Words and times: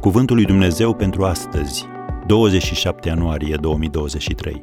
Cuvântul 0.00 0.36
lui 0.36 0.44
Dumnezeu 0.44 0.94
pentru 0.94 1.24
astăzi, 1.24 1.84
27 2.26 3.08
ianuarie 3.08 3.56
2023. 3.60 4.60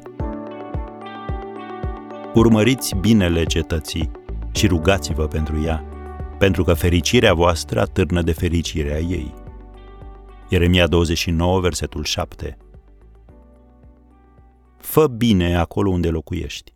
Urmăriți 2.34 2.94
binele 2.94 3.44
cetății 3.44 4.10
și 4.52 4.66
rugați-vă 4.66 5.26
pentru 5.26 5.62
ea, 5.62 5.84
pentru 6.38 6.64
că 6.64 6.74
fericirea 6.74 7.34
voastră 7.34 7.80
atârnă 7.80 8.22
de 8.22 8.32
fericirea 8.32 8.98
ei. 8.98 9.34
Ieremia 10.48 10.86
29, 10.86 11.60
versetul 11.60 12.04
7. 12.04 12.56
Fă 14.78 15.06
bine 15.06 15.56
acolo 15.56 15.90
unde 15.90 16.08
locuiești. 16.08 16.74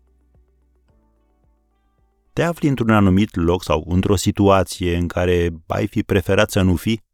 Te 2.33 2.43
afli 2.43 2.69
într-un 2.69 2.91
anumit 2.91 3.37
loc 3.37 3.63
sau 3.63 3.85
într-o 3.89 4.17
situație 4.17 4.97
în 4.97 5.07
care 5.07 5.51
ai 5.67 5.87
fi 5.87 6.03
preferat 6.03 6.51
să 6.51 6.61
nu 6.61 6.77
fii? 6.77 7.09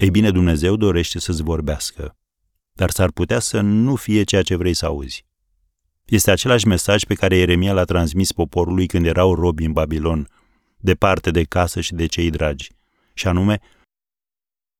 Ei 0.00 0.10
bine, 0.10 0.30
Dumnezeu 0.30 0.76
dorește 0.76 1.18
să-ți 1.18 1.42
vorbească, 1.42 2.16
dar 2.72 2.90
s-ar 2.90 3.10
putea 3.10 3.38
să 3.38 3.60
nu 3.60 3.94
fie 3.94 4.22
ceea 4.22 4.42
ce 4.42 4.56
vrei 4.56 4.74
să 4.74 4.86
auzi. 4.86 5.24
Este 6.04 6.30
același 6.30 6.66
mesaj 6.66 7.04
pe 7.04 7.14
care 7.14 7.36
Ieremia 7.36 7.72
l-a 7.72 7.84
transmis 7.84 8.32
poporului 8.32 8.86
când 8.86 9.06
erau 9.06 9.34
robi 9.34 9.64
în 9.64 9.72
Babilon, 9.72 10.28
departe 10.76 11.30
de 11.30 11.42
casă 11.42 11.80
și 11.80 11.94
de 11.94 12.06
cei 12.06 12.30
dragi, 12.30 12.70
și 13.14 13.28
anume, 13.28 13.60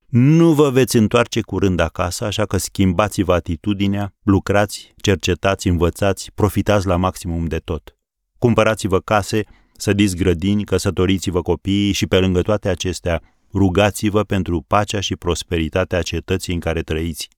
nu 0.06 0.52
vă 0.52 0.70
veți 0.70 0.96
întoarce 0.96 1.40
curând 1.40 1.80
acasă, 1.80 2.24
așa 2.24 2.46
că 2.46 2.56
schimbați-vă 2.56 3.32
atitudinea, 3.32 4.14
lucrați, 4.22 4.94
cercetați, 4.96 5.68
învățați, 5.68 6.30
profitați 6.34 6.86
la 6.86 6.96
maximum 6.96 7.46
de 7.46 7.58
tot. 7.58 7.96
Cumpărați-vă 8.38 9.00
case, 9.00 9.44
sădiți 9.76 10.16
grădini, 10.16 10.64
căsătoriți-vă 10.64 11.42
copiii 11.42 11.92
și 11.92 12.06
pe 12.06 12.18
lângă 12.18 12.42
toate 12.42 12.68
acestea, 12.68 13.22
rugați-vă 13.52 14.24
pentru 14.24 14.60
pacea 14.60 15.00
și 15.00 15.16
prosperitatea 15.16 16.02
cetății 16.02 16.54
în 16.54 16.60
care 16.60 16.82
trăiți, 16.82 17.28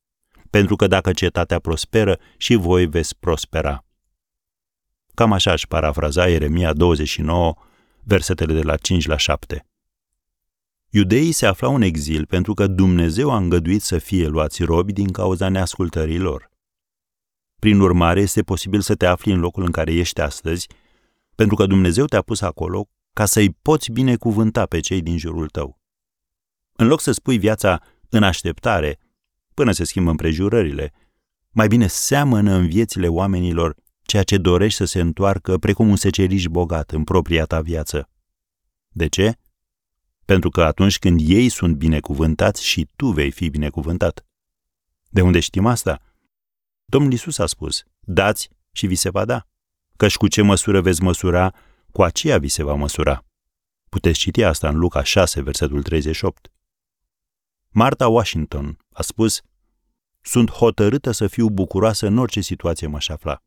pentru 0.51 0.77
că 0.77 0.87
dacă 0.87 1.13
cetatea 1.13 1.59
prosperă, 1.59 2.19
și 2.37 2.55
voi 2.55 2.87
veți 2.87 3.19
prospera. 3.19 3.85
Cam 5.15 5.33
așa 5.33 5.53
își 5.53 5.69
parafraza 5.69 6.29
Ieremia 6.29 6.73
29, 6.73 7.55
versetele 8.05 8.53
de 8.53 8.63
la 8.63 8.77
5 8.77 9.07
la 9.07 9.17
7. 9.17 9.67
Iudeii 10.89 11.33
se 11.33 11.47
aflau 11.47 11.75
în 11.75 11.83
exil 11.83 12.27
pentru 12.27 12.55
că 12.55 12.67
Dumnezeu 12.67 13.31
a 13.31 13.37
îngăduit 13.37 13.83
să 13.83 13.99
fie 13.99 14.27
luați 14.27 14.63
robi 14.63 14.93
din 14.93 15.13
cauza 15.13 15.49
neascultării 15.49 16.19
lor. 16.19 16.51
Prin 17.59 17.81
urmare, 17.81 18.21
este 18.21 18.43
posibil 18.43 18.81
să 18.81 18.95
te 18.95 19.07
afli 19.07 19.33
în 19.33 19.41
locul 19.41 19.65
în 19.65 19.71
care 19.71 19.93
ești 19.93 20.21
astăzi, 20.21 20.69
pentru 21.35 21.57
că 21.57 21.67
Dumnezeu 21.67 22.05
te-a 22.05 22.23
pus 22.23 22.41
acolo 22.41 22.89
ca 23.13 23.25
să-i 23.25 23.51
poți 23.63 23.91
binecuvânta 23.91 24.67
pe 24.67 24.81
cei 24.81 25.03
din 25.03 25.19
jurul 25.19 25.49
tău. 25.49 25.82
În 26.83 26.89
loc 26.89 27.01
să 27.01 27.13
spui 27.13 27.39
viața 27.39 27.83
în 28.09 28.23
așteptare, 28.23 28.99
până 29.55 29.73
se 29.73 29.85
schimbă 29.85 30.11
împrejurările, 30.11 30.93
mai 31.51 31.69
bine 31.69 31.87
seamănă 31.87 32.55
în 32.55 32.67
viețile 32.67 33.09
oamenilor 33.09 33.77
ceea 34.03 34.23
ce 34.23 34.39
dorești 34.39 34.77
să 34.77 34.85
se 34.85 35.01
întoarcă 35.01 35.59
precum 35.59 35.89
un 35.89 35.97
seceriș 35.97 36.47
bogat 36.47 36.91
în 36.91 37.05
propria 37.05 37.45
ta 37.45 37.61
viață. 37.61 38.11
De 38.89 39.09
ce? 39.09 39.39
Pentru 40.25 40.51
că 40.51 40.63
atunci 40.63 40.99
când 40.99 41.21
ei 41.23 41.49
sunt 41.49 41.77
binecuvântați 41.77 42.65
și 42.65 42.89
tu 42.97 43.07
vei 43.07 43.31
fi 43.31 43.49
binecuvântat. 43.49 44.27
De 45.09 45.21
unde 45.21 45.41
știm 45.41 45.67
asta? 45.67 46.01
Domnul 46.85 47.13
Isus 47.13 47.39
a 47.39 47.47
spus, 47.47 47.85
dați 48.01 48.51
și 48.73 48.87
vi 48.87 48.95
se 48.95 49.11
va 49.11 49.25
da. 49.25 49.47
Căci 49.97 50.17
cu 50.17 50.29
ce 50.29 50.43
măsură 50.43 50.81
veți 50.81 51.03
măsura, 51.03 51.55
cu 51.93 52.03
aceea 52.03 52.39
vi 52.39 52.49
se 52.49 52.63
va 52.63 52.75
măsura. 52.75 53.25
Puteți 53.89 54.19
citi 54.19 54.43
asta 54.43 54.69
în 54.69 54.79
Luca 54.79 55.03
6, 55.03 55.43
versetul 55.43 55.83
38. 55.83 56.53
Martha 57.75 58.09
Washington 58.09 58.79
a 58.93 59.03
spus, 59.03 59.41
Sunt 60.21 60.51
hotărâtă 60.51 61.11
să 61.11 61.27
fiu 61.27 61.49
bucuroasă 61.49 62.07
în 62.07 62.19
orice 62.19 62.41
situație 62.41 62.87
m-aș 62.87 63.09
afla. 63.09 63.43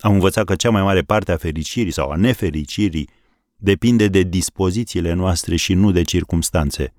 Am 0.00 0.12
învățat 0.12 0.44
că 0.44 0.54
cea 0.54 0.70
mai 0.70 0.82
mare 0.82 1.02
parte 1.02 1.32
a 1.32 1.36
fericirii 1.36 1.92
sau 1.92 2.10
a 2.10 2.16
nefericirii 2.16 3.08
depinde 3.56 4.08
de 4.08 4.22
dispozițiile 4.22 5.12
noastre 5.12 5.56
și 5.56 5.74
nu 5.74 5.90
de 5.90 6.02
circumstanțe. 6.02 6.94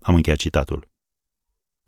Am 0.00 0.14
încheiat 0.14 0.38
citatul. 0.38 0.88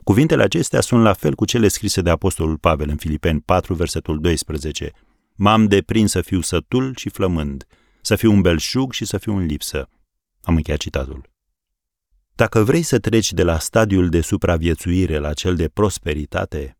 Cuvintele 0.05 0.43
acestea 0.43 0.81
sunt 0.81 1.03
la 1.03 1.12
fel 1.12 1.35
cu 1.35 1.45
cele 1.45 1.69
scrise 1.69 2.01
de 2.01 2.11
Apostolul 2.11 2.59
Pavel 2.59 2.89
în 2.89 2.97
Filipeni 2.97 3.41
4, 3.41 3.75
versetul 3.75 4.21
12. 4.21 4.93
M-am 5.35 5.67
deprins 5.67 6.11
să 6.11 6.21
fiu 6.21 6.41
sătul 6.41 6.95
și 6.97 7.09
flămând, 7.09 7.67
să 8.01 8.17
fiu 8.17 8.33
un 8.33 8.41
belșug 8.41 8.93
și 8.93 9.05
să 9.05 9.19
fiu 9.19 9.37
în 9.37 9.47
lipsă. 9.47 9.89
Am 10.41 10.57
încheiat 10.57 10.81
citatul. 10.81 11.31
Dacă 12.43 12.63
vrei 12.63 12.83
să 12.83 12.99
treci 12.99 13.33
de 13.33 13.43
la 13.43 13.59
stadiul 13.59 14.09
de 14.09 14.21
supraviețuire 14.21 15.19
la 15.19 15.33
cel 15.33 15.55
de 15.55 15.69
prosperitate, 15.69 16.79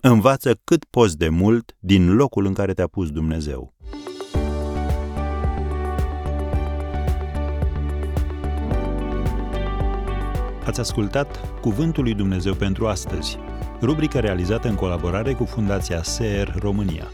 învață 0.00 0.60
cât 0.64 0.84
poți 0.84 1.16
de 1.16 1.28
mult 1.28 1.76
din 1.78 2.14
locul 2.14 2.46
în 2.46 2.54
care 2.54 2.72
te-a 2.72 2.86
pus 2.86 3.10
Dumnezeu. 3.10 3.74
Ați 10.64 10.80
ascultat 10.80 11.60
Cuvântul 11.60 12.02
lui 12.02 12.14
Dumnezeu 12.14 12.54
pentru 12.54 12.86
astăzi, 12.86 13.38
rubrica 13.80 14.20
realizată 14.20 14.68
în 14.68 14.74
colaborare 14.74 15.32
cu 15.32 15.44
Fundația 15.44 16.02
SER 16.02 16.54
România. 16.58 17.10